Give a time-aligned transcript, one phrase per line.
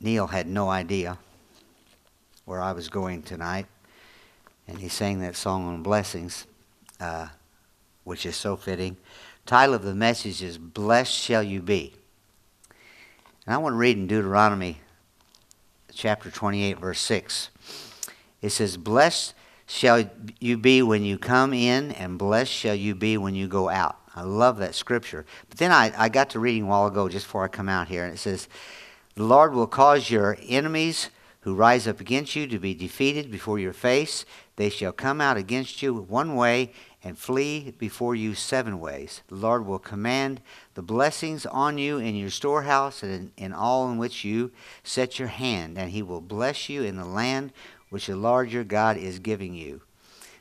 [0.00, 1.18] Neil had no idea
[2.44, 3.66] where I was going tonight,
[4.66, 6.46] and he sang that song on blessings,
[7.00, 7.28] uh,
[8.04, 8.96] which is so fitting.
[9.44, 11.94] Title of the message is "Blessed Shall You Be,"
[13.44, 14.78] and I want to read in Deuteronomy
[15.92, 17.50] chapter 28, verse 6.
[18.40, 19.34] It says, "Blessed
[19.66, 20.04] shall
[20.38, 23.96] you be when you come in, and blessed shall you be when you go out."
[24.14, 25.26] I love that scripture.
[25.48, 27.88] But then I, I got to reading a while ago, just before I come out
[27.88, 28.48] here, and it says,
[29.18, 31.10] "The Lord will cause your enemies."
[31.42, 34.26] who rise up against you to be defeated before your face.
[34.56, 39.22] They shall come out against you one way and flee before you seven ways.
[39.28, 40.42] The Lord will command
[40.74, 44.50] the blessings on you in your storehouse and in, all in which you
[44.82, 47.52] set your hand, and he will bless you in the land
[47.88, 49.80] which the Lord your God is giving you.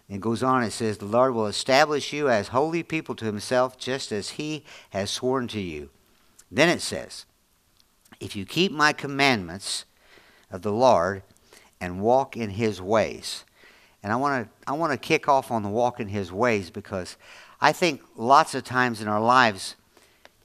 [0.10, 3.26] And it goes on, it says, The Lord will establish you as holy people to
[3.26, 5.90] himself, just as he has sworn to you.
[6.52, 7.27] Then it says,
[8.20, 9.86] If you keep my commandments,
[10.52, 11.24] of the Lord
[11.80, 13.44] and walk in his ways.
[14.04, 16.70] And I want to I want to kick off on the walk in his ways
[16.70, 17.18] because
[17.60, 19.76] I think lots of times in our lives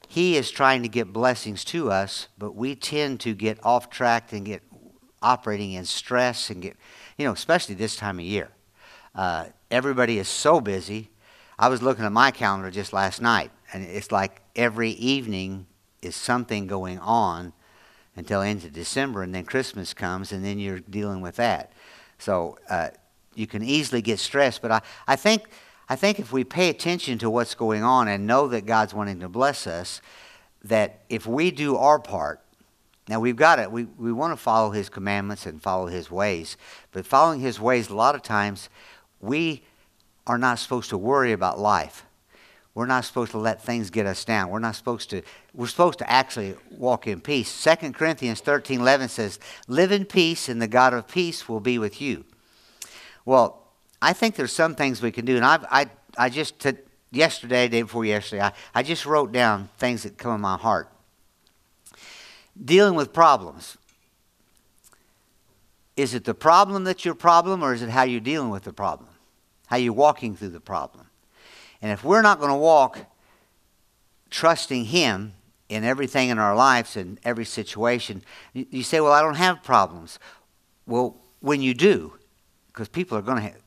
[0.08, 4.32] he is trying to get blessings to us, but we tend to get off track
[4.32, 4.62] and get
[5.22, 6.76] operating in stress and get
[7.16, 8.48] you know, especially this time of year.
[9.14, 11.10] Uh, everybody is so busy.
[11.58, 15.66] I was looking at my calendar just last night, and it's like every evening
[16.00, 17.52] is something going on
[18.16, 21.72] until end of December, and then Christmas comes, and then you're dealing with that.
[22.18, 22.90] So uh,
[23.34, 24.62] you can easily get stressed.
[24.62, 25.48] But I, I think
[25.88, 29.20] I think if we pay attention to what's going on and know that God's wanting
[29.20, 30.00] to bless us,
[30.64, 32.40] that if we do our part,
[33.08, 33.70] now we've got it.
[33.70, 36.56] We we want to follow His commandments and follow His ways,
[36.92, 38.68] but following His ways, a lot of times,
[39.20, 39.64] we
[40.26, 42.04] are not supposed to worry about life
[42.74, 44.48] we're not supposed to let things get us down.
[44.48, 47.62] We're not supposed to, we're supposed to actually walk in peace.
[47.62, 51.78] 2 Corinthians 13 11 says, Live in peace, and the God of peace will be
[51.78, 52.24] with you.
[53.26, 53.62] Well,
[54.00, 56.66] I think there's some things we can do, and I've, I, I just,
[57.10, 60.88] yesterday, day before yesterday, I, I just wrote down things that come in my heart.
[62.62, 63.76] Dealing with problems.
[65.94, 68.72] Is it the problem that's your problem, or is it how you're dealing with the
[68.72, 69.10] problem?
[69.66, 71.06] How you're walking through the problem?
[71.82, 72.98] And if we're not going to walk
[74.30, 75.34] trusting Him
[75.68, 78.22] in everything in our lives and every situation,
[78.54, 80.18] you, say, Well, I don't have problems.
[80.86, 82.14] Well, when you do,
[82.68, 83.62] because people are going to have,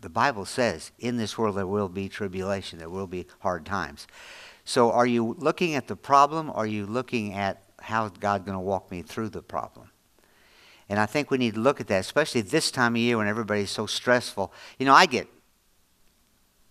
[0.00, 4.06] the Bible says, in this world there will be tribulation, there will be hard times.
[4.64, 8.56] So are you looking at the problem or are you looking at how God's going
[8.56, 9.90] to walk me through the problem?
[10.88, 13.28] And I think we need to look at that, especially this time of year when
[13.28, 14.52] everybody's so stressful.
[14.78, 15.28] You know, I get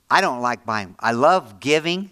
[0.09, 0.95] I don't like buying.
[0.99, 2.11] I love giving,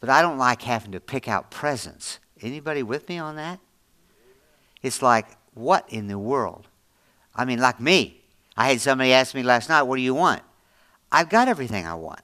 [0.00, 2.18] but I don't like having to pick out presents.
[2.40, 3.60] Anybody with me on that?
[4.82, 6.68] It's like, what in the world?
[7.34, 8.20] I mean, like me.
[8.56, 10.42] I had somebody ask me last night, what do you want?
[11.12, 12.20] I've got everything I want.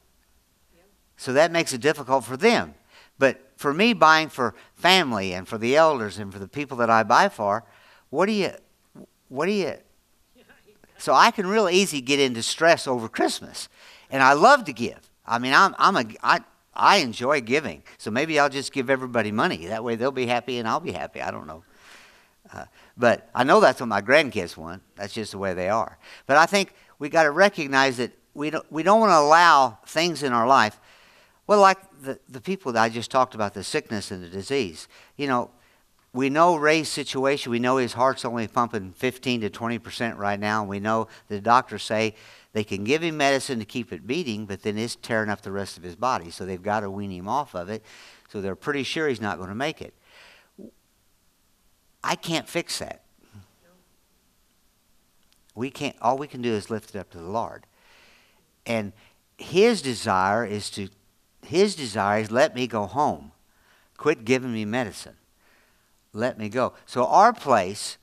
[1.16, 2.75] So that makes it difficult for them.
[3.19, 6.91] But for me, buying for family and for the elders and for the people that
[6.91, 7.65] I buy for,
[8.11, 8.50] what do you,
[9.28, 9.75] what do you,
[10.99, 13.69] so I can real easy get into stress over Christmas
[14.12, 15.00] and I love to give.
[15.27, 16.41] I mean, I'm, I'm a, I,
[16.75, 17.83] I enjoy giving.
[17.99, 19.67] So maybe I'll just give everybody money.
[19.67, 21.21] That way they'll be happy and I'll be happy.
[21.21, 21.65] I don't know.
[22.53, 24.83] Uh, but I know that's what my grandkids want.
[24.97, 25.99] That's just the way they are.
[26.27, 29.78] But I think we got to recognize that we don't, we don't want to allow
[29.87, 30.79] things in our life.
[31.47, 34.89] Well, like the, the people that I just talked about, the sickness and the disease.
[35.17, 35.50] You know,
[36.12, 37.50] we know Ray's situation.
[37.50, 40.62] We know his heart's only pumping 15 to 20 percent right now.
[40.62, 42.15] We know the doctors say
[42.53, 45.53] they can give him medicine to keep it beating, but then it's tearing up the
[45.53, 46.31] rest of his body.
[46.31, 47.83] So they've got to wean him off of it.
[48.29, 49.95] So they're pretty sure he's not going to make it.
[52.05, 53.05] I can't fix that.
[55.55, 55.97] We can't.
[56.01, 57.67] All we can do is lift it up to the Lord.
[58.67, 58.93] And
[59.39, 60.89] his desire is to.
[61.45, 63.33] His desire is let me go home.
[63.97, 65.17] Quit giving me medicine.
[66.12, 66.75] Let me go.
[66.87, 67.99] So our place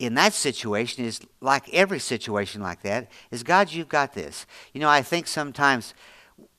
[0.00, 4.46] in that situation is like every situation like that is God, you've got this.
[4.72, 5.92] You know, I think sometimes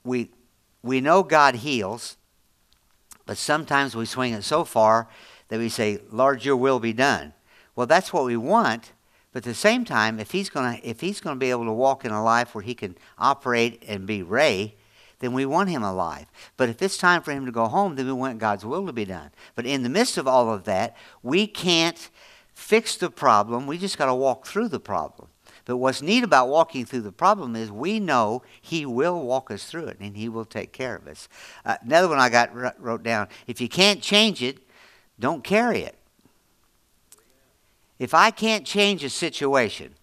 [0.04, 0.30] we
[0.84, 2.18] we know God heals,
[3.26, 5.08] but sometimes we swing it so far
[5.48, 7.34] that we say, Lord, your will be done.
[7.76, 8.94] Well, that's what we want,
[9.32, 12.06] but at the same time, if he's gonna if he's gonna be able to walk
[12.06, 14.76] in a life where he can operate and be Ray,
[15.18, 16.28] then we want him alive.
[16.58, 18.94] But if it's time for him to go home, then we want God's will to
[18.94, 19.32] be done.
[19.56, 22.12] But in the midst of all of that, we can't
[22.62, 23.68] fix the problem.
[23.68, 25.28] We just got to walk through the problem.
[25.66, 29.66] But what's neat about walking through the problem is we know He will walk us
[29.66, 31.28] through it and He will take care of us.
[31.66, 34.60] Uh, another one I got wrote down if you can't change it,
[35.20, 35.96] don't carry it.
[38.00, 39.94] If I can't change a situation,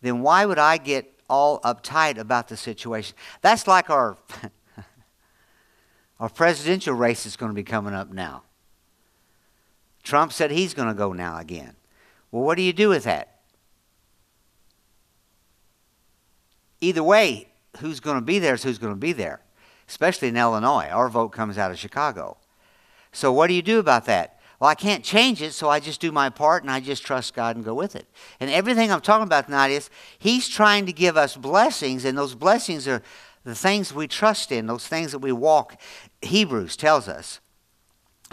[0.00, 3.16] then why would I get all uptight about the situation?
[3.40, 4.16] That's like our
[6.20, 8.44] our presidential race is going to be coming up now.
[10.02, 11.76] Trump said he's going to go now again.
[12.30, 13.40] Well, what do you do with that?
[16.80, 19.40] Either way, who's going to be there is who's going to be there,
[19.88, 20.88] especially in Illinois.
[20.90, 22.36] Our vote comes out of Chicago.
[23.12, 24.40] So, what do you do about that?
[24.58, 27.34] Well, I can't change it, so I just do my part and I just trust
[27.34, 28.06] God and go with it.
[28.40, 32.34] And everything I'm talking about tonight is He's trying to give us blessings, and those
[32.34, 33.02] blessings are
[33.44, 35.80] the things we trust in, those things that we walk.
[36.22, 37.40] Hebrews tells us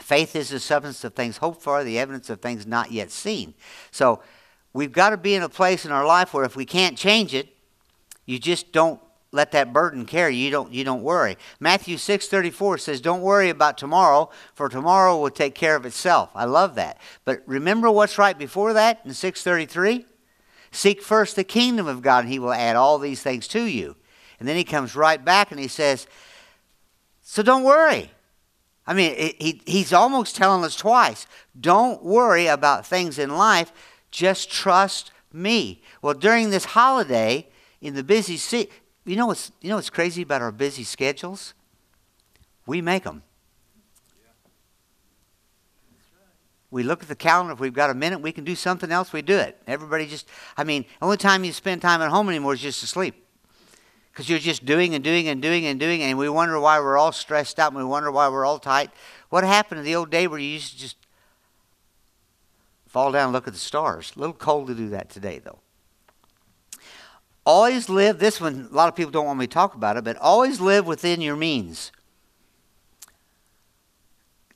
[0.01, 3.53] faith is the substance of things hoped for, the evidence of things not yet seen.
[3.91, 4.21] So
[4.73, 7.33] we've got to be in a place in our life where if we can't change
[7.33, 7.49] it,
[8.25, 9.01] you just don't
[9.31, 10.35] let that burden carry.
[10.35, 11.37] You don't you don't worry.
[11.59, 16.29] Matthew 6.34 says don't worry about tomorrow for tomorrow will take care of itself.
[16.33, 16.97] I love that.
[17.25, 20.05] But remember what's right before that in 6.33
[20.71, 23.95] seek first the kingdom of god and he will add all these things to you.
[24.39, 26.07] And then he comes right back and he says
[27.21, 28.11] so don't worry
[28.89, 31.25] i mean he, he's almost telling us twice
[31.57, 33.71] don't worry about things in life
[34.11, 37.47] just trust me well during this holiday
[37.79, 38.35] in the busy
[39.09, 41.55] you know what's, you know what's crazy about our busy schedules?
[42.67, 43.23] We make them.
[46.69, 47.53] We look at the calendar.
[47.53, 49.11] If we've got a minute, we can do something else.
[49.11, 49.59] We do it.
[49.65, 52.81] Everybody just, I mean, the only time you spend time at home anymore is just
[52.81, 53.25] to sleep.
[54.11, 56.97] Because you're just doing and doing and doing and doing, and we wonder why we're
[56.97, 58.89] all stressed out and we wonder why we're all tight.
[59.29, 60.97] What happened to the old day where you used to just
[62.87, 64.11] fall down and look at the stars?
[64.15, 65.59] A little cold to do that today, though.
[67.45, 70.03] Always live, this one, a lot of people don't want me to talk about it,
[70.03, 71.91] but always live within your means.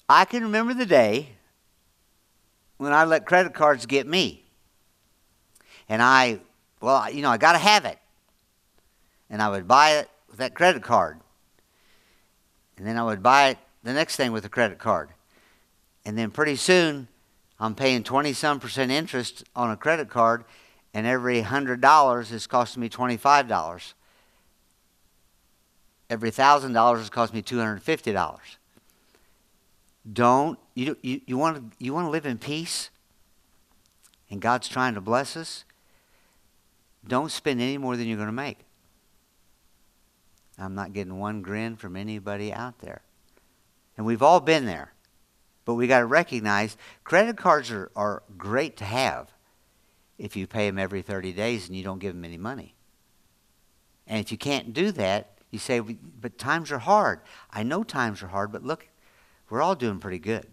[0.09, 1.29] I can remember the day
[2.77, 4.43] when I let credit cards get me.
[5.89, 6.39] And I,
[6.81, 7.97] well, you know, I got to have it.
[9.33, 11.19] And I would buy it with that credit card.
[12.77, 15.09] And then I would buy it the next thing with a credit card.
[16.05, 17.07] And then pretty soon,
[17.59, 20.45] I'm paying 20 some percent interest on a credit card
[20.93, 23.93] and every hundred dollars is costing me twenty-five dollars.
[26.09, 28.57] Every thousand dollars is costing me two hundred and fifty dollars.
[30.11, 32.89] Don't you you, you want to you want to live in peace?
[34.29, 35.63] And God's trying to bless us.
[37.07, 38.59] Don't spend any more than you're going to make.
[40.57, 43.01] I'm not getting one grin from anybody out there.
[43.97, 44.93] And we've all been there.
[45.65, 49.31] But we got to recognize credit cards are, are great to have
[50.17, 52.75] if you pay them every 30 days and you don't give them any money.
[54.07, 57.21] And if you can't do that, you say, but times are hard.
[57.51, 58.87] I know times are hard, but look,
[59.49, 60.47] we're all doing pretty good.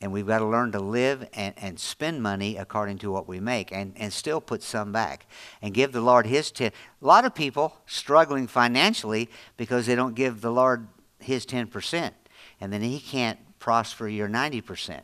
[0.00, 3.40] And we've got to learn to live and, and spend money according to what we
[3.40, 5.26] make and, and still put some back
[5.60, 6.70] and give the Lord His 10.
[7.02, 10.86] A lot of people struggling financially because they don't give the Lord
[11.18, 12.12] His 10%.
[12.60, 15.00] And then He can't prosper your 90%.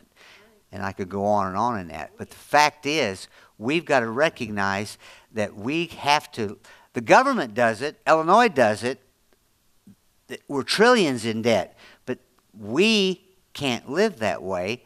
[0.71, 2.11] And I could go on and on in that.
[2.17, 3.27] But the fact is,
[3.57, 4.97] we've got to recognize
[5.33, 6.57] that we have to,
[6.93, 8.99] the government does it, Illinois does it,
[10.47, 11.77] we're trillions in debt.
[12.05, 12.19] But
[12.57, 13.24] we
[13.55, 14.83] can't live that way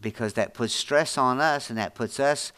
[0.00, 2.52] because that puts stress on us and that puts us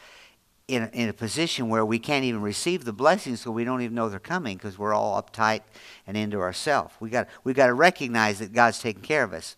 [0.67, 3.81] in a, in a position where we can't even receive the blessings so we don't
[3.81, 5.61] even know they're coming because we're all uptight
[6.05, 6.93] and into ourselves.
[6.99, 9.55] We got we got to recognize that God's taking care of us.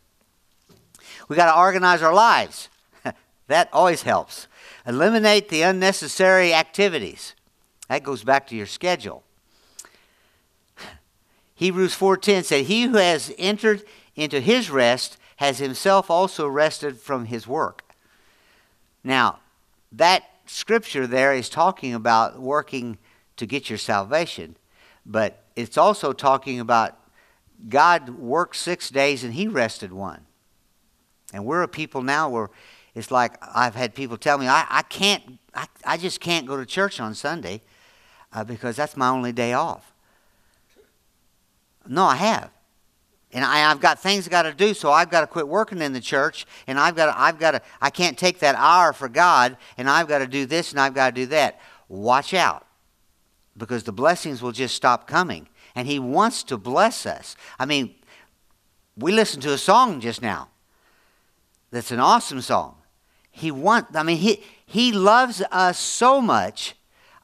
[1.27, 2.69] We got to organize our lives.
[3.47, 4.47] that always helps.
[4.85, 7.35] Eliminate the unnecessary activities.
[7.87, 9.23] That goes back to your schedule.
[11.55, 13.83] Hebrews 4:10 said, "He who has entered
[14.15, 17.83] into his rest has himself also rested from his work."
[19.03, 19.39] Now,
[19.91, 22.97] that scripture there is talking about working
[23.37, 24.55] to get your salvation,
[25.05, 26.97] but it's also talking about
[27.67, 30.25] God worked 6 days and he rested one.
[31.33, 32.49] And we're a people now where
[32.95, 36.57] it's like I've had people tell me, I, I can't, I, I just can't go
[36.57, 37.61] to church on Sunday
[38.33, 39.93] uh, because that's my only day off.
[41.87, 42.51] No, I have.
[43.31, 45.93] And I, have got things got to do, so I've got to quit working in
[45.93, 49.07] the church, and I've got to, I've got to, I can't take that hour for
[49.07, 51.59] God, and I've got to do this and I've got to do that.
[51.87, 52.65] Watch out,
[53.55, 57.35] because the blessings will just stop coming, and He wants to bless us.
[57.59, 57.93] I mean,
[58.97, 60.49] we listened to a song just now
[61.71, 62.75] that's an awesome song.
[63.31, 66.75] He want, I mean, he he loves us so much.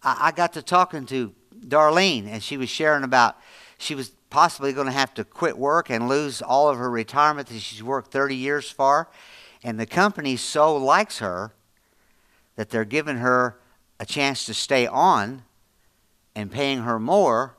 [0.04, 3.36] I, I got to talking to Darlene, and she was sharing about
[3.78, 7.48] she was possibly going to have to quit work and lose all of her retirement
[7.48, 9.10] that she's worked 30 years for.
[9.64, 11.54] And the company so likes her
[12.56, 13.58] that they're giving her
[14.00, 15.44] a chance to stay on
[16.36, 17.56] and paying her more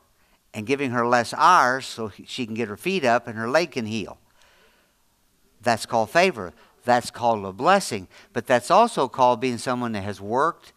[0.53, 3.73] and giving her less hours so she can get her feet up and her leg
[3.73, 4.19] can heal.
[5.61, 6.53] That's called favor.
[6.85, 8.09] That's called a blessing.
[8.33, 10.73] But that's also called being someone that has worked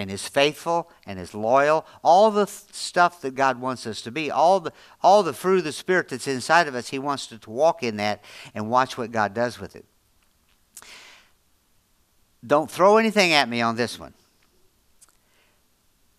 [0.00, 1.86] and is faithful and is loyal.
[2.02, 5.58] All the th- stuff that God wants us to be, all the, all the fruit
[5.58, 8.70] of the Spirit that's inside of us, He wants to, to walk in that and
[8.70, 9.84] watch what God does with it.
[12.44, 14.14] Don't throw anything at me on this one.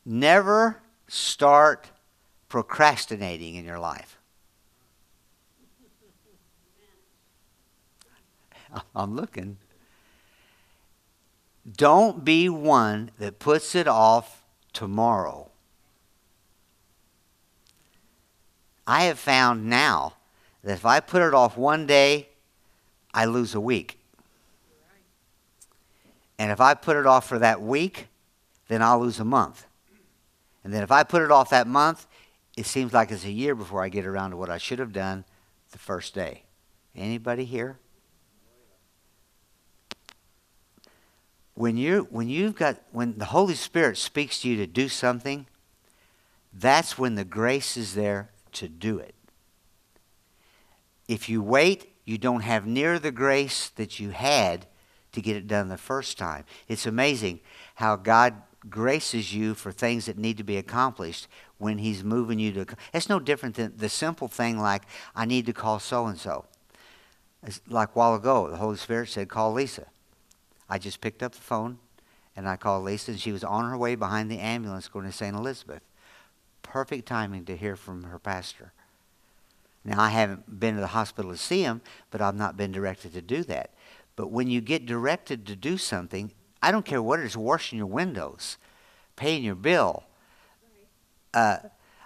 [0.05, 1.89] Never start
[2.47, 4.19] procrastinating in your life.
[8.95, 9.57] I'm looking.
[11.77, 15.49] Don't be one that puts it off tomorrow.
[18.87, 20.13] I have found now
[20.63, 22.29] that if I put it off one day,
[23.13, 23.99] I lose a week.
[26.39, 28.07] And if I put it off for that week,
[28.67, 29.65] then I'll lose a month.
[30.63, 32.07] And then if I put it off that month,
[32.57, 34.93] it seems like it's a year before I get around to what I should have
[34.93, 35.23] done
[35.71, 36.43] the first day.
[36.95, 37.77] Anybody here?
[41.53, 45.47] When you when you've got when the Holy Spirit speaks to you to do something,
[46.53, 49.15] that's when the grace is there to do it.
[51.07, 54.65] If you wait, you don't have near the grace that you had
[55.11, 56.45] to get it done the first time.
[56.67, 57.41] It's amazing
[57.75, 61.27] how God graces you for things that need to be accomplished
[61.57, 64.83] when he's moving you to it's no different than the simple thing like
[65.15, 66.45] i need to call so and so
[67.67, 69.87] like a while ago the holy spirit said call lisa
[70.71, 71.77] i just picked up the phone
[72.35, 75.11] and i called lisa and she was on her way behind the ambulance going to
[75.11, 75.83] st elizabeth.
[76.63, 78.71] Perfect timing to hear from her pastor.
[79.85, 83.13] Now i haven't been to the hospital to see him but i've not been directed
[83.13, 83.71] to do that.
[84.15, 87.77] But when you get directed to do something I don't care what it is washing
[87.77, 88.57] your windows,
[89.15, 90.03] paying your bill.
[91.33, 91.57] Uh,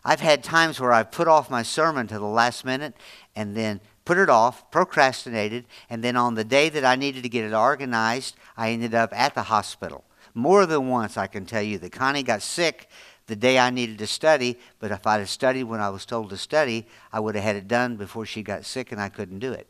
[0.03, 2.95] I've had times where I've put off my sermon to the last minute
[3.35, 7.29] and then put it off, procrastinated, and then on the day that I needed to
[7.29, 10.03] get it organized, I ended up at the hospital.
[10.33, 12.89] More than once, I can tell you that Connie got sick
[13.27, 16.29] the day I needed to study, but if I'd have studied when I was told
[16.29, 19.39] to study, I would have had it done before she got sick and I couldn't
[19.39, 19.67] do it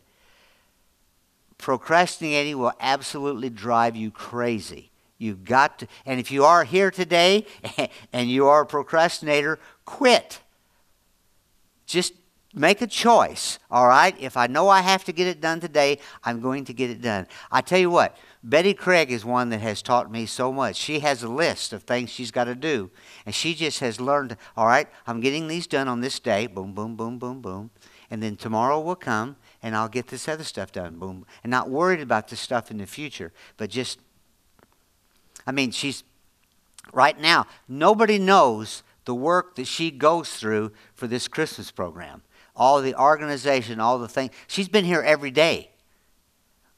[1.57, 4.91] procrastinating will absolutely drive you crazy.
[5.17, 7.45] You've got to, and if you are here today
[8.13, 10.41] and you are a procrastinator, quit.
[11.85, 12.13] Just
[12.55, 14.15] make a choice, all right?
[14.19, 17.01] If I know I have to get it done today, I'm going to get it
[17.01, 17.27] done.
[17.51, 20.77] I tell you what, Betty Craig is one that has taught me so much.
[20.77, 22.89] She has a list of things she's got to do,
[23.25, 26.73] and she just has learned, all right, I'm getting these done on this day, boom,
[26.73, 27.71] boom, boom, boom, boom.
[28.09, 30.97] And then tomorrow will come, and I'll get this other stuff done.
[30.97, 31.25] Boom.
[31.43, 33.99] And not worried about this stuff in the future, but just,
[35.45, 36.03] I mean, she's,
[36.93, 42.21] right now, nobody knows the work that she goes through for this Christmas program.
[42.55, 44.31] All the organization, all the things.
[44.47, 45.71] She's been here every day.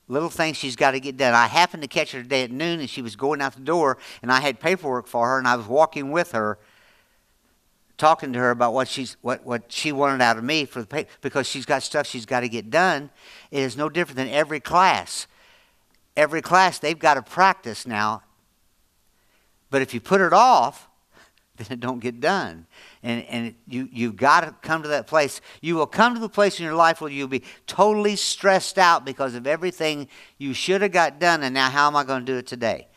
[0.07, 1.34] Little things she's got to get done.
[1.34, 3.98] I happened to catch her today at noon, and she was going out the door,
[4.22, 6.57] and I had paperwork for her, and I was walking with her
[7.98, 10.88] talking to her about what she's what, what she wanted out of me for the
[10.88, 13.10] paper because she's got stuff she's got to get done.
[13.51, 15.27] It is no different than every class.
[16.15, 18.24] Every class they've got to practice now.
[19.69, 20.88] But if you put it off,
[21.57, 22.67] then it don't get done.
[23.04, 25.39] And and you you've got to come to that place.
[25.62, 29.06] You will come to the place in your life where you'll be totally stressed out
[29.06, 32.32] because of everything you should have got done and now how am I going to
[32.32, 32.88] do it today?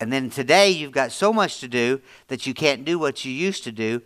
[0.00, 3.32] And then today you've got so much to do that you can't do what you
[3.32, 4.02] used to do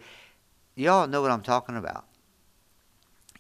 [0.81, 2.07] Y'all know what I'm talking about.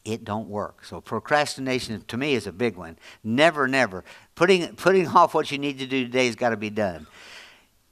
[0.05, 0.85] It don't work.
[0.85, 2.99] So procrastination to me is a big one.
[3.25, 4.05] Never, never.
[4.35, 7.07] Putting, putting off what you need to do today has got to be done.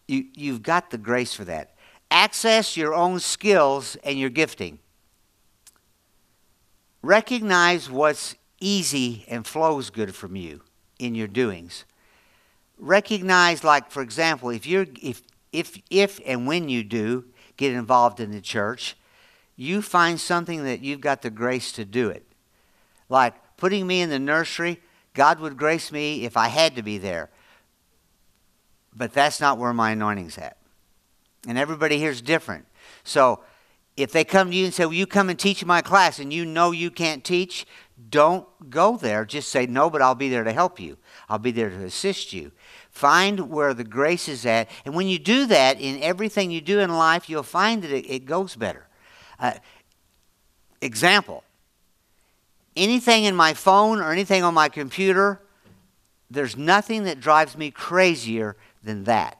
[0.06, 1.74] You, you've got the grace for that.
[2.10, 4.78] Access your own skills and your gifting.
[7.02, 10.62] Recognize what's easy and flows good from you
[10.98, 11.84] in your doings.
[12.78, 15.22] Recognize, like for example, if you're if
[15.52, 17.24] if if and when you do
[17.56, 18.96] get involved in the church,
[19.56, 22.24] you find something that you've got the grace to do it.
[23.08, 24.80] Like putting me in the nursery,
[25.14, 27.30] God would grace me if I had to be there.
[28.94, 30.57] But that's not where my anointing's at.
[31.48, 32.66] And everybody here is different.
[33.02, 33.40] So
[33.96, 36.20] if they come to you and say, Will you come and teach my class?
[36.20, 37.66] and you know you can't teach,
[38.10, 39.24] don't go there.
[39.24, 40.96] Just say, No, but I'll be there to help you.
[41.28, 42.52] I'll be there to assist you.
[42.90, 44.68] Find where the grace is at.
[44.84, 48.08] And when you do that in everything you do in life, you'll find that it,
[48.08, 48.86] it goes better.
[49.40, 49.54] Uh,
[50.80, 51.42] example
[52.76, 55.40] anything in my phone or anything on my computer
[56.30, 59.38] there's nothing that drives me crazier than that.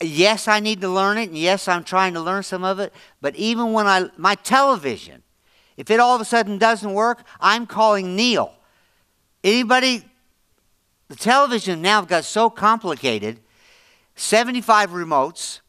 [0.00, 2.92] Yes, I need to learn it, and yes, I'm trying to learn some of it,
[3.20, 5.22] but even when I, my television,
[5.76, 8.52] if it all of a sudden doesn't work, I'm calling Neil.
[9.42, 10.04] Anybody,
[11.08, 13.40] the television now got so complicated
[14.16, 15.60] 75 remotes.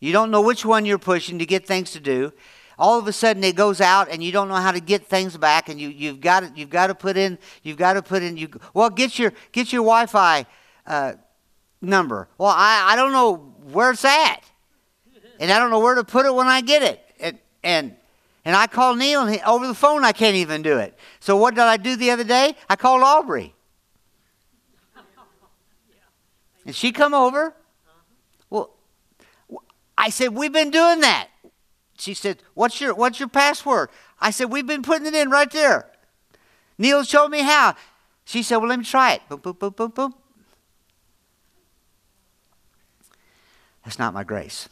[0.00, 2.32] You don't know which one you're pushing to get things to do.
[2.78, 5.36] All of a sudden it goes out and you don't know how to get things
[5.36, 8.22] back and you, you've got to, you've got to put in you've got to put
[8.22, 10.44] in you well get your get your Wi-Fi
[10.86, 11.14] uh,
[11.80, 12.28] number.
[12.38, 13.36] Well I, I don't know
[13.72, 14.42] where it's at.
[15.38, 17.00] And I don't know where to put it when I get it.
[17.20, 17.96] And and
[18.44, 20.96] and I called Neil and he, over the phone I can't even do it.
[21.20, 22.54] So what did I do the other day?
[22.68, 23.54] I called Aubrey.
[26.66, 27.54] And she come over
[28.50, 28.74] Well,
[29.96, 31.28] I said, We've been doing that.
[31.96, 33.88] She said, What's your what's your password?
[34.20, 35.86] I said, We've been putting it in right there.
[36.76, 37.76] Neil showed me how.
[38.24, 39.22] She said, Well, let me try it.
[39.28, 40.14] Boom, boom, boom, boom, boom.
[43.86, 44.68] That's not my grace.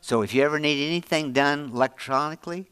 [0.00, 2.66] So if you ever need anything done electronically,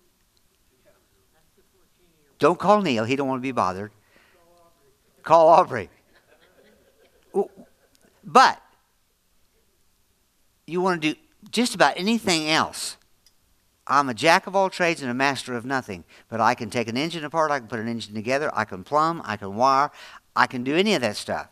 [2.38, 3.04] don't call Neil.
[3.04, 3.92] He don't want to be bothered.
[5.22, 5.90] Call Aubrey.
[8.24, 8.62] But
[10.66, 12.96] you want to do just about anything else.
[13.86, 16.04] I'm a jack of all trades and a master of nothing.
[16.30, 18.82] But I can take an engine apart, I can put an engine together, I can
[18.82, 19.90] plumb, I can wire,
[20.34, 21.48] I can do any of that stuff.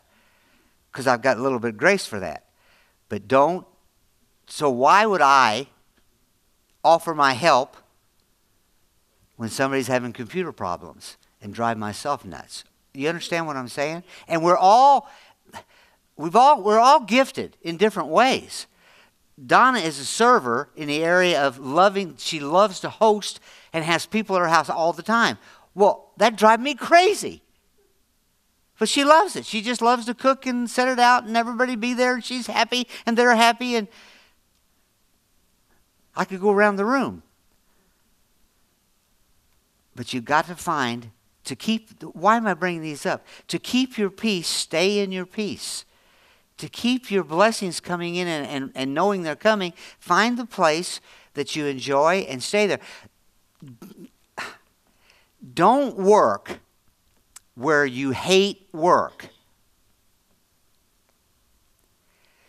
[0.98, 2.46] Because I've got a little bit of grace for that.
[3.08, 3.64] But don't.
[4.48, 5.68] So why would I
[6.82, 7.76] offer my help
[9.36, 12.64] when somebody's having computer problems and drive myself nuts?
[12.94, 14.02] You understand what I'm saying?
[14.26, 15.08] And we're all
[16.16, 18.66] we've all we're all gifted in different ways.
[19.46, 23.38] Donna is a server in the area of loving, she loves to host
[23.72, 25.38] and has people at her house all the time.
[25.76, 27.44] Well, that drives me crazy.
[28.78, 29.44] But she loves it.
[29.44, 32.46] She just loves to cook and set it out and everybody be there and she's
[32.46, 33.88] happy and they're happy and
[36.14, 37.22] I could go around the room.
[39.96, 41.10] But you've got to find
[41.44, 43.26] to keep why am I bringing these up?
[43.48, 45.84] To keep your peace, stay in your peace
[46.58, 51.00] to keep your blessings coming in and, and, and knowing they're coming, find the place
[51.34, 52.80] that you enjoy and stay there.
[55.54, 56.58] Don't work
[57.58, 59.30] where you hate work.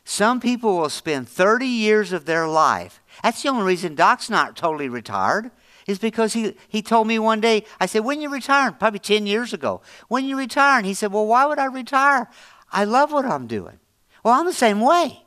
[0.05, 3.01] Some people will spend 30 years of their life.
[3.23, 5.49] That's the only reason Doc's not totally retired,
[5.87, 8.71] is because he, he told me one day, I said, When you retire?
[8.71, 9.81] Probably 10 years ago.
[10.07, 10.83] When you retire?
[10.83, 12.29] He said, Well, why would I retire?
[12.71, 13.79] I love what I'm doing.
[14.23, 15.23] Well, I'm the same way.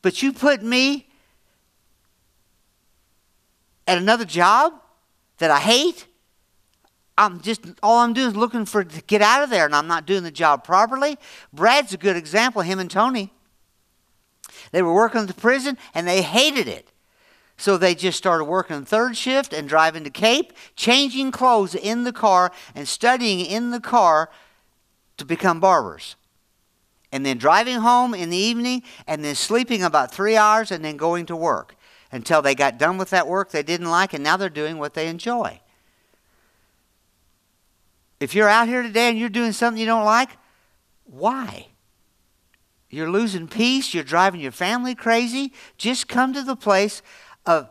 [0.00, 1.08] But you put me
[3.86, 4.72] at another job
[5.38, 6.06] that I hate.
[7.16, 9.86] I'm just all I'm doing is looking for to get out of there, and I'm
[9.86, 11.16] not doing the job properly.
[11.52, 12.62] Brad's a good example.
[12.62, 13.32] Him and Tony.
[14.72, 16.90] They were working at the prison, and they hated it.
[17.56, 22.12] So they just started working third shift and driving to Cape, changing clothes in the
[22.12, 24.28] car and studying in the car
[25.16, 26.16] to become barbers
[27.14, 30.96] and then driving home in the evening and then sleeping about three hours and then
[30.96, 31.76] going to work
[32.10, 34.94] until they got done with that work they didn't like and now they're doing what
[34.94, 35.60] they enjoy.
[38.24, 40.30] If you're out here today and you're doing something you don't like,
[41.04, 41.66] why?
[42.88, 45.52] You're losing peace, you're driving your family crazy.
[45.76, 47.02] Just come to the place
[47.44, 47.68] of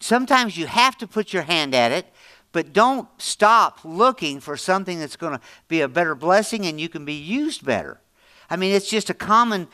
[0.00, 2.12] sometimes you have to put your hand at it,
[2.50, 6.88] but don't stop looking for something that's going to be a better blessing and you
[6.88, 8.00] can be used better.
[8.50, 9.68] I mean, it's just a common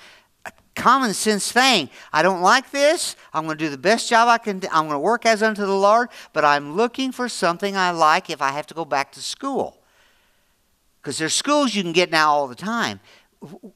[0.74, 1.88] common sense thing.
[2.12, 3.16] I don't like this.
[3.32, 4.58] I'm going to do the best job I can.
[4.58, 4.68] Do.
[4.72, 8.28] I'm going to work as unto the Lord, but I'm looking for something I like
[8.28, 9.81] if I have to go back to school.
[11.02, 13.00] Because there's schools you can get now all the time.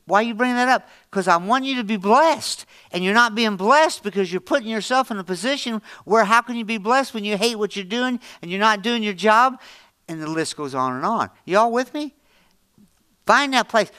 [0.04, 0.88] Why are you bringing that up?
[1.10, 2.66] Because I want you to be blessed.
[2.92, 6.54] And you're not being blessed because you're putting yourself in a position where how can
[6.54, 9.60] you be blessed when you hate what you're doing and you're not doing your job?
[10.06, 11.30] And the list goes on and on.
[11.44, 12.14] You all with me?
[13.26, 13.90] Find that place.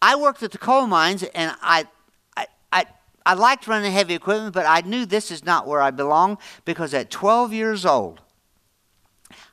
[0.00, 1.86] I worked at the coal mines and I,
[2.34, 2.86] I, I,
[3.26, 6.94] I liked running heavy equipment, but I knew this is not where I belong because
[6.94, 8.22] at 12 years old,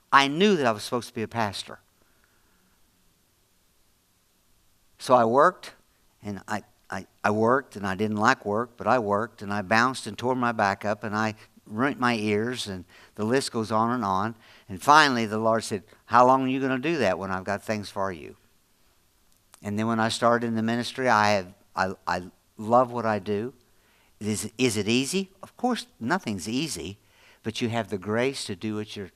[0.10, 1.80] I knew that I was supposed to be a pastor.
[5.04, 5.74] So I worked
[6.24, 9.62] and I, I, I worked and I didn't like work, but I worked and I
[9.62, 11.36] bounced and tore my back up and I
[11.68, 12.86] rent my ears and
[13.16, 14.34] the list goes on and on.
[14.70, 17.44] And finally the Lord said, How long are you going to do that when I've
[17.44, 18.38] got things for you?
[19.62, 22.22] And then when I started in the ministry, I have I, I
[22.58, 23.54] love what I do.
[24.22, 25.32] Is, is it easy?
[25.42, 26.98] Of course, nothing's easy,
[27.44, 29.12] but you have the grace to do what you're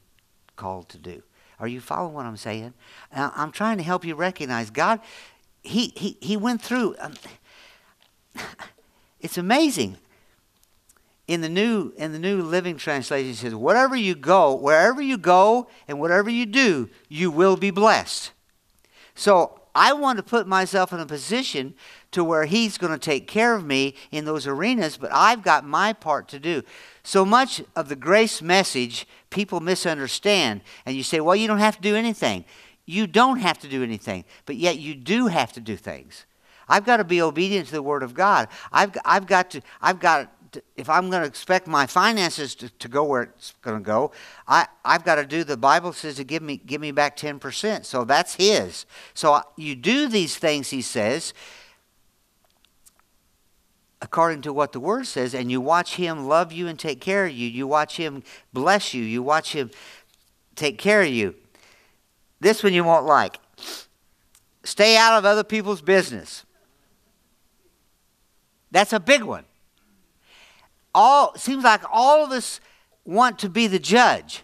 [0.57, 1.23] called to do.
[1.59, 2.73] Are you following what I'm saying?
[3.11, 4.99] I'm trying to help you recognize God.
[5.67, 6.95] He he he went through.
[6.99, 7.13] Um,
[9.19, 9.97] it's amazing.
[11.27, 15.17] In the new in the new Living Translation, it says, "Whatever you go, wherever you
[15.17, 18.31] go, and whatever you do, you will be blessed."
[19.13, 21.75] So I want to put myself in a position
[22.11, 25.65] to where He's going to take care of me in those arenas, but I've got
[25.65, 26.63] my part to do.
[27.03, 31.75] So much of the grace message people misunderstand, and you say, "Well, you don't have
[31.75, 32.45] to do anything."
[32.87, 36.25] You don't have to do anything, but yet you do have to do things.
[36.69, 38.47] I've got to be obedient to the Word of God.
[38.71, 42.69] I've, I've got to, I've got to, if I'm going to expect my finances to,
[42.69, 44.13] to go where it's going to go,
[44.47, 47.83] I, I've got to do, the Bible says to give me, give me back 10%.
[47.83, 48.85] So that's His.
[49.13, 51.33] So you do these things, He says,
[54.01, 57.25] according to what the Word says, and you watch Him love you and take care
[57.25, 57.49] of you.
[57.49, 58.23] You watch Him
[58.53, 59.03] bless you.
[59.03, 59.71] You watch Him
[60.55, 61.35] take care of you.
[62.39, 63.39] This one you won't like.
[64.63, 66.45] Stay out of other people's business.
[68.71, 69.45] That's a big one.
[70.93, 72.59] All seems like all of us
[73.05, 74.43] want to be the judge.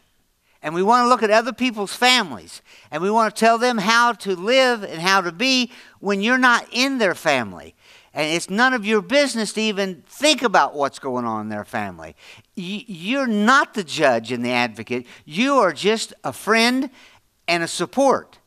[0.62, 2.62] And we want to look at other people's families.
[2.90, 6.38] And we want to tell them how to live and how to be when you're
[6.38, 7.76] not in their family.
[8.14, 11.66] And it's none of your business to even think about what's going on in their
[11.66, 12.16] family.
[12.56, 15.06] You're not the judge and the advocate.
[15.26, 16.92] You are just a friend
[17.48, 18.40] and a support.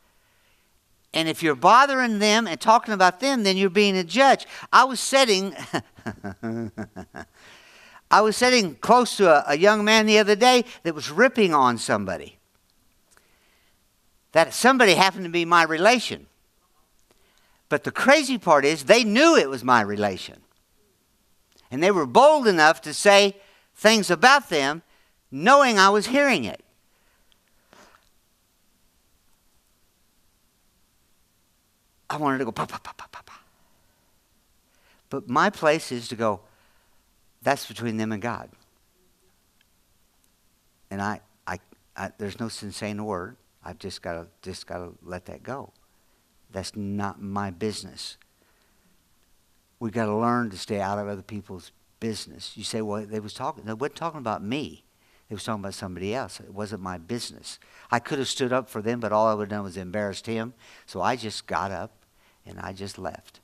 [1.13, 4.47] And if you're bothering them and talking about them, then you're being a judge.
[4.73, 5.57] I was sitting,
[8.11, 11.55] I was sitting close to a, a young man the other day that was ripping
[11.55, 12.39] on somebody.
[14.33, 16.27] That somebody happened to be my relation.
[17.69, 20.43] But the crazy part is they knew it was my relation.
[21.71, 23.37] And they were bold enough to say
[23.75, 24.83] things about them
[25.31, 26.63] knowing I was hearing it.
[32.17, 32.55] I wanted to go.
[35.11, 36.41] But my place is to go,
[37.43, 38.49] that's between them and God.
[40.91, 41.59] And I, I,
[41.97, 43.37] I there's no a word.
[43.65, 45.73] I've just got just got to let that go.
[46.51, 48.17] That's not my business.
[49.79, 52.57] We've got to learn to stay out of other people's business.
[52.57, 53.65] You say, well, they was talking.
[53.65, 54.85] They weren't talking about me.
[55.29, 56.41] They was talking about somebody else.
[56.41, 57.59] It wasn't my business.
[57.91, 60.27] I could have stood up for them, but all I would have done was embarrassed
[60.27, 60.55] him.
[60.87, 61.96] So I just got up
[62.47, 63.41] and I just left.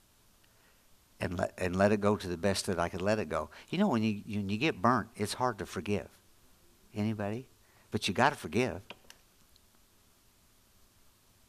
[1.20, 3.48] And let, and let it go to the best that I could let it go.
[3.70, 6.08] You know, when you, when you get burnt, it's hard to forgive.
[6.94, 7.46] Anybody?
[7.92, 8.80] But you got to forgive.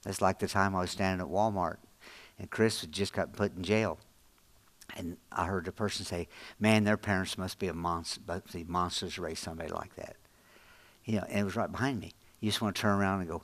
[0.03, 1.77] That's like the time I was standing at Walmart
[2.37, 3.99] and Chris had just got put in jail.
[4.95, 6.27] And I heard the person say,
[6.59, 10.17] Man, their parents must be a monster, must be monsters raise somebody like that.
[11.05, 12.11] You know, and it was right behind me.
[12.41, 13.43] You just want to turn around and go.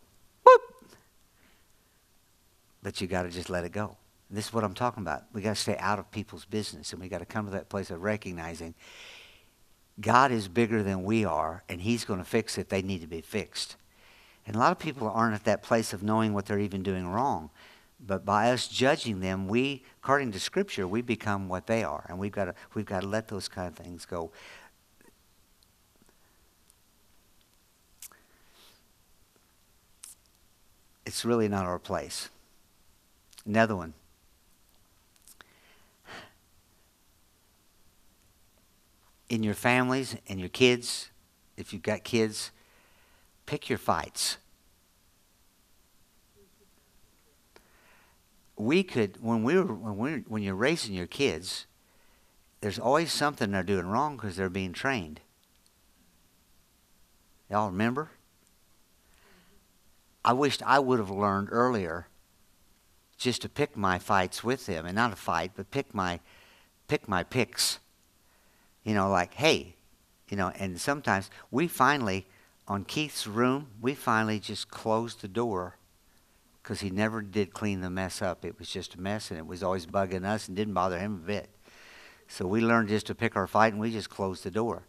[2.82, 3.98] But you got to just let it go.
[4.30, 5.24] And this is what I'm talking about.
[5.34, 7.70] We got to stay out of people's business, and we got to come to that
[7.70, 8.76] place of recognizing
[10.00, 12.70] God is bigger than we are, and He's going to fix it.
[12.70, 13.76] They need to be fixed.
[14.48, 17.08] And a lot of people aren't at that place of knowing what they're even doing
[17.08, 17.50] wrong.
[18.00, 22.18] But by us judging them, we, according to Scripture, we become what they are, and
[22.18, 24.32] we've got to we've got to let those kind of things go.
[31.10, 32.30] it's really not our place.
[33.50, 33.96] Another one.
[39.28, 41.10] In your families and your kids,
[41.58, 42.52] if you've got kids,
[43.48, 44.38] pick your fights.
[48.56, 51.66] We could when we were when we when you're raising your kids,
[52.62, 55.22] there's always something they're doing wrong because they're being trained.
[57.50, 58.12] Y'all remember?
[60.24, 62.10] I wished I would have learned earlier
[63.20, 66.20] just to pick my fights with him and not a fight, but pick my
[66.88, 67.80] pick my picks.
[68.84, 69.76] You know, like, hey,
[70.30, 72.26] you know, and sometimes we finally
[72.68, 75.76] on Keith's room, we finally just closed the door
[76.64, 78.46] because he never did clean the mess up.
[78.46, 81.16] It was just a mess and it was always bugging us and didn't bother him
[81.16, 81.50] a bit.
[82.28, 84.84] So we learned just to pick our fight and we just closed the door.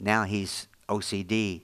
[0.00, 1.62] Now he's OCD.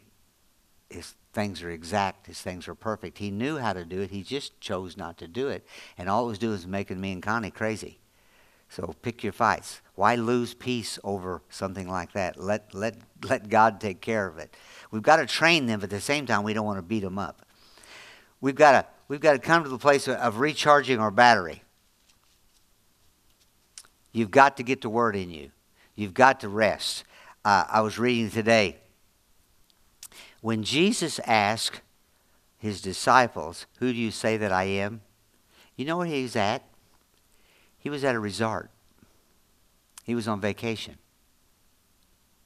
[0.90, 3.18] His things are exact, his things are perfect.
[3.18, 5.64] He knew how to do it, he just chose not to do it.
[5.96, 8.00] And all it was doing was making me and Connie crazy.
[8.68, 9.80] So pick your fights.
[9.94, 12.40] Why lose peace over something like that?
[12.40, 14.52] Let, let, let God take care of it.
[14.90, 17.04] We've got to train them, but at the same time, we don't want to beat
[17.04, 17.46] them up.
[18.40, 21.62] We've got to, we've got to come to the place of, recharging our battery.
[24.10, 25.52] You've got to get the word in you.
[25.94, 27.04] You've got to rest.
[27.44, 28.78] Uh, I was reading today
[30.40, 31.80] when Jesus asked
[32.58, 35.00] his disciples, Who do you say that I am?
[35.76, 36.64] You know where he was at?
[37.78, 38.70] He was at a resort.
[40.04, 40.96] He was on vacation.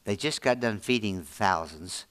[0.05, 2.07] They just got done feeding the thousands,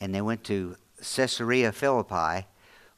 [0.00, 2.46] and they went to Caesarea Philippi,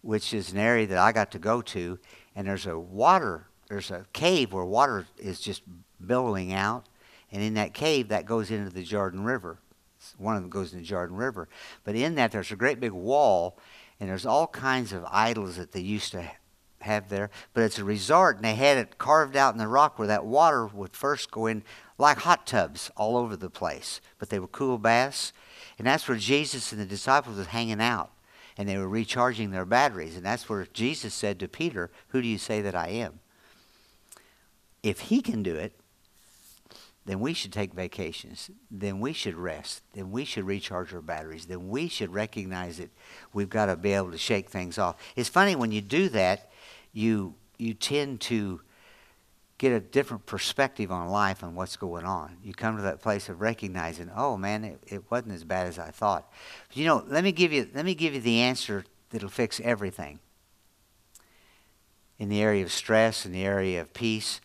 [0.02, 1.98] which is an area that I got to go to,
[2.34, 5.62] and there's a water, there's a cave where water is just
[6.04, 6.86] billowing out,
[7.32, 9.58] and in that cave that goes into the Jordan River.
[10.18, 11.48] One of them goes into the Jordan River,
[11.84, 13.58] but in that there's a great big wall,
[13.98, 16.30] and there's all kinds of idols that they used to
[16.80, 17.30] have there.
[17.54, 20.24] But it's a resort, and they had it carved out in the rock where that
[20.24, 21.64] water would first go in
[21.98, 24.00] like hot tubs all over the place.
[24.18, 25.32] But they were cool baths,
[25.78, 28.10] and that's where Jesus and the disciples was hanging out,
[28.56, 30.16] and they were recharging their batteries.
[30.16, 33.20] And that's where Jesus said to Peter, "Who do you say that I am?"
[34.82, 35.80] If he can do it,
[37.06, 38.50] then we should take vacations.
[38.68, 39.82] Then we should rest.
[39.94, 41.46] Then we should recharge our batteries.
[41.46, 42.90] Then we should recognize that
[43.32, 44.96] we've got to be able to shake things off.
[45.14, 46.50] It's funny when you do that,
[46.92, 48.60] you you tend to
[49.58, 52.36] get a different perspective on life and what's going on.
[52.42, 55.78] You come to that place of recognizing, oh man, it, it wasn't as bad as
[55.78, 56.30] I thought.
[56.68, 59.60] But you know, let me give you let me give you the answer that'll fix
[59.60, 60.18] everything.
[62.18, 64.40] In the area of stress, in the area of peace,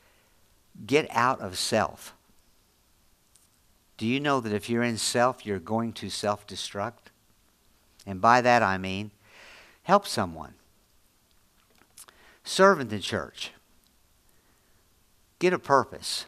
[0.86, 2.14] get out of self.
[4.02, 7.12] Do you know that if you're in self, you're going to self destruct?
[8.04, 9.12] And by that I mean
[9.84, 10.56] help someone.
[12.44, 13.52] Serve in the church.
[15.38, 16.26] Get a purpose.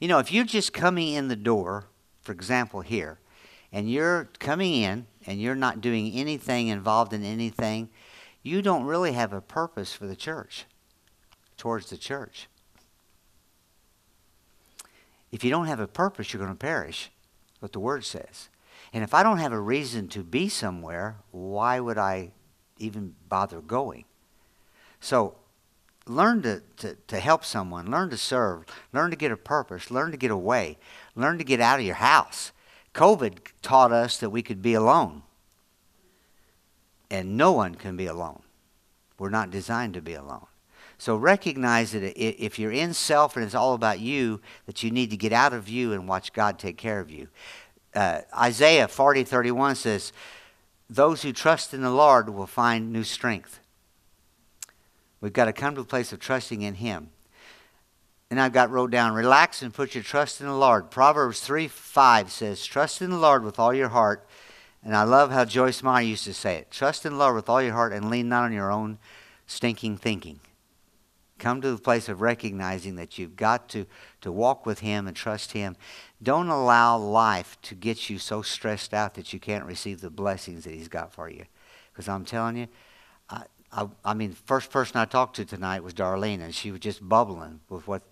[0.00, 1.88] You know, if you're just coming in the door,
[2.22, 3.18] for example, here,
[3.70, 7.90] and you're coming in and you're not doing anything involved in anything,
[8.42, 10.64] you don't really have a purpose for the church,
[11.58, 12.48] towards the church.
[15.30, 17.10] If you don't have a purpose, you're going to perish,
[17.60, 18.48] what the Word says.
[18.92, 22.32] And if I don't have a reason to be somewhere, why would I
[22.78, 24.04] even bother going?
[25.00, 25.34] So
[26.06, 30.10] learn to, to, to help someone, learn to serve, learn to get a purpose, learn
[30.10, 30.78] to get away,
[31.14, 32.52] learn to get out of your house.
[32.94, 35.22] COVID taught us that we could be alone.
[37.10, 38.42] And no one can be alone.
[39.18, 40.46] We're not designed to be alone.
[40.98, 45.10] So recognize that if you're in self and it's all about you, that you need
[45.10, 47.28] to get out of you and watch God take care of you.
[47.94, 50.12] Uh, Isaiah 40, 31 says,
[50.90, 53.60] Those who trust in the Lord will find new strength.
[55.20, 57.10] We've got to come to a place of trusting in Him.
[58.30, 60.90] And I've got wrote down, relax and put your trust in the Lord.
[60.90, 64.26] Proverbs 3 5 says, Trust in the Lord with all your heart.
[64.84, 67.48] And I love how Joyce Meyer used to say it Trust in the Lord with
[67.48, 68.98] all your heart and lean not on your own
[69.46, 70.40] stinking thinking.
[71.38, 73.86] Come to the place of recognizing that you've got to,
[74.20, 75.76] to walk with Him and trust Him.
[76.22, 80.64] Don't allow life to get you so stressed out that you can't receive the blessings
[80.64, 81.44] that He's got for you.
[81.92, 82.68] Because I'm telling you,
[83.30, 86.80] I, I, I mean, first person I talked to tonight was Darlene, and she was
[86.80, 88.02] just bubbling with what,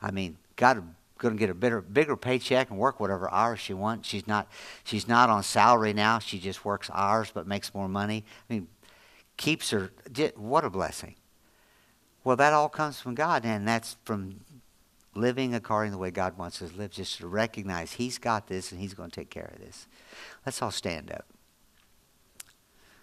[0.00, 0.82] I mean, God
[1.18, 4.08] going to get a bigger, bigger paycheck and work whatever hours she wants.
[4.08, 4.48] She's not,
[4.84, 6.20] she's not on salary now.
[6.20, 8.24] She just works hours but makes more money.
[8.48, 8.68] I mean,
[9.36, 9.90] keeps her.
[10.36, 11.16] What a blessing.
[12.28, 14.40] Well, that all comes from God, and that's from
[15.14, 18.48] living according to the way God wants us to live, just to recognize He's got
[18.48, 19.86] this and He's going to take care of this.
[20.44, 21.24] Let's all stand up.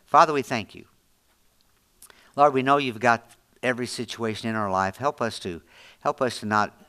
[0.05, 0.85] Father, we thank you.
[2.35, 3.31] Lord, we know you've got
[3.63, 4.97] every situation in our life.
[4.97, 5.63] Help us to
[6.01, 6.85] help us to not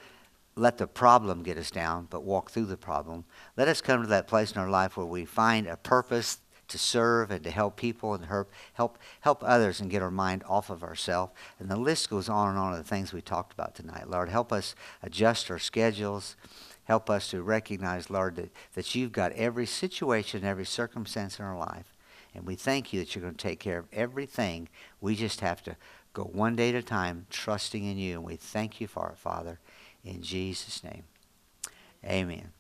[0.57, 3.25] let the problem get us down, but walk through the problem.
[3.57, 6.79] Let us come to that place in our life where we find a purpose to
[6.79, 10.71] serve and to help people and help help help others and get our mind off
[10.71, 11.33] of ourselves.
[11.59, 14.11] And the list goes on and on of the things we talked about tonight.
[14.11, 16.37] Lord, help us adjust our schedules.
[16.85, 21.59] Help us to recognize, Lord, that, that you've got every situation, every circumstance in our
[21.59, 21.93] life.
[22.33, 24.69] And we thank you that you're going to take care of everything.
[25.01, 25.77] We just have to
[26.13, 28.15] go one day at a time, trusting in you.
[28.15, 29.59] And we thank you for it, Father.
[30.05, 31.03] In Jesus' name.
[32.05, 32.51] Amen.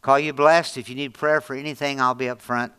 [0.00, 0.78] Call you blessed.
[0.78, 2.72] If you need prayer for anything, I'll be up front.